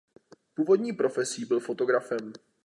Původní 0.53 0.93
profesí 0.93 1.45
byl 1.45 1.59
fotografem. 1.59 2.33